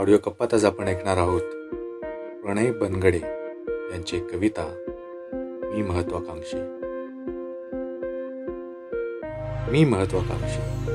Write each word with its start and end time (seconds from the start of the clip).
Audio 0.00 0.18
कप्पात 0.18 0.54
आज 0.54 0.64
आपण 0.64 0.88
ऐकणार 0.88 1.16
आहोत. 1.16 1.40
प्रणय 2.42 2.70
बनगडे 2.70 3.20
यांची 3.92 4.20
कविता 4.20 4.74
मी 5.74 5.82
महत्वाकांक्षी. 5.82 6.56
मी 9.72 9.84
महत्वाकांक्षी. 9.84 10.90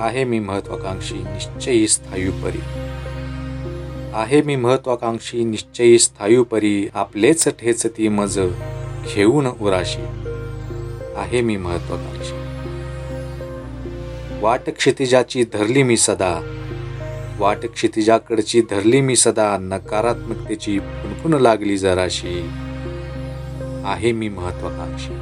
आहे 0.00 0.24
मी 0.24 0.38
महत्वाकांक्षी 0.38 1.14
निश्चयी 1.14 1.88
स्थायू 1.88 2.32
परी. 2.32 2.60
आहे 4.14 4.42
मी 4.42 4.56
महत्वाकांक्षी 4.56 5.44
निश्चयी 5.44 5.98
स्थायू 5.98 6.44
परी 6.44 6.88
आपलेच 6.94 7.48
ठेचती 7.58 8.08
मज 8.08 8.40
घेऊन 9.14 9.46
उराशी. 9.46 10.02
आहे 11.16 11.40
मी 11.40 11.56
महत्वाकांक्षी. 11.56 12.34
वाट 14.40 14.70
क्षितिजाची 14.70 15.44
धरली 15.52 15.82
मी 15.82 15.96
सदा 15.96 16.54
वाट 17.38 17.66
क्षितिजाकडची 17.66 18.60
धरली 18.60 19.00
मी 19.00 19.16
सदा 19.16 19.56
नकारात्मकतेची 19.60 20.78
फुनफुन 20.78 21.34
लागली 21.34 21.78
जराशी. 21.78 22.50
आहे 23.84 24.12
मी 24.12 24.28
महत्वाकांक्षी. 24.28 25.12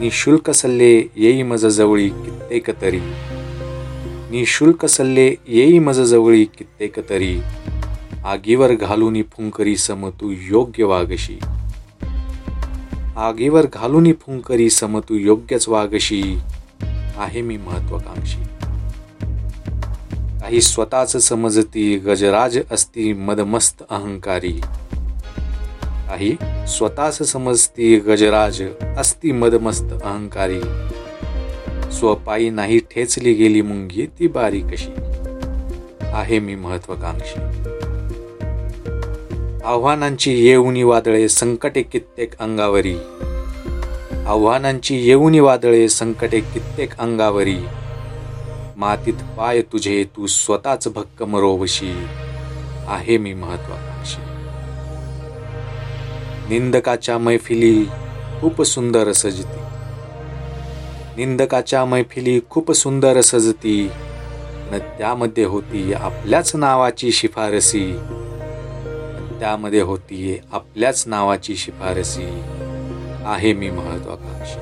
निशुल्क 0.00 0.50
सल्ले 0.50 1.10
येई 1.16 1.42
मज 1.42 1.66
जवळी 1.66 2.08
कित्येक 2.08 2.70
तरी. 2.82 3.00
निशुल्क 4.30 4.86
सल्ले 4.86 5.34
येई 5.46 5.78
मज 5.78 6.00
जवळी 6.00 6.44
कित्येक 6.44 7.10
तरी. 7.10 7.40
आगीवर 8.24 8.74
घालूनी 8.74 9.22
फुंकरी 9.22 9.76
सम 9.76 10.08
तू 10.08 10.30
योग्य 10.30 10.84
वागशी. 10.84 11.38
आगीवर 13.16 13.66
घालूनी 13.72 14.12
फुंकरी 14.12 14.70
सम 14.70 14.98
तू 14.98 15.14
योग्यच 15.14 15.68
वागशी. 15.68 16.38
आहे 17.16 17.42
मी 17.42 17.56
महत्वाकांक्षी. 17.56 18.67
काही 20.40 20.60
स्वतःच 20.60 21.16
समजती 21.16 21.96
गजराज 21.96 22.58
असती 22.70 23.12
मदमस्त 23.12 23.82
अहंकारी. 23.90 24.60
काही 26.08 26.36
स्वतःच 26.68 27.22
समजती 27.22 27.96
गजराज 27.96 28.62
असती 28.96 29.32
मदमस्त 29.32 29.92
अहंकारी. 30.04 30.60
स्वपायी 31.92 32.50
नाही 32.50 32.78
ठेचली 32.78 33.32
गेली 33.32 33.62
मुंगी 33.62 34.06
ती 34.06 34.26
बारी 34.26 34.60
कशी? 34.60 34.92
आहे 36.00 36.38
मी 36.38 36.54
महत्वाकांक्षी. 36.54 37.40
आव्हानांची 39.64 40.46
येऊनी 40.46 40.82
वादळे 40.82 41.28
संकटे 41.28 41.82
कित्येक 41.82 42.38
अंगावरी. 42.38 42.96
आव्हानांची 44.26 45.06
येऊनी 45.06 45.40
वादळे 45.40 45.88
संकटे 45.88 46.40
कित्येक 46.40 46.98
अंगावरी. 46.98 47.56
मातीत 48.78 49.14
पाय 49.38 49.62
तुझे 49.62 50.04
तू 50.16 50.26
स्वतःच 50.26 50.88
भक्कम 50.88 51.36
रोवशी. 51.36 51.92
आहे 52.86 53.18
मी 53.18 53.34
महत्वाकांक्षी 53.34 54.20
निंदकाच्या 56.48 57.18
मैफिली 57.18 57.84
खूप 58.40 58.62
सुंदर 58.62 59.12
सजती. 59.12 59.60
निंदकाच्या 61.16 61.84
मैफिली 61.84 62.40
खूप 62.50 62.72
सुंदर 62.72 63.20
सजती. 63.20 63.90
न 64.72 64.78
त्यामध्ये 64.98 65.44
होती 65.44 65.92
आपल्याच 65.92 66.56
नावाची 66.56 67.12
शिफारसी. 67.12 67.92
त्यामध्ये 69.40 69.80
होती 69.80 70.40
आपल्याच 70.52 71.04
नावाची 71.06 71.56
शिफारसी. 71.56 72.42
आहे 73.24 73.52
मी 73.52 73.70
महत्वाकांक्षी 73.70 74.60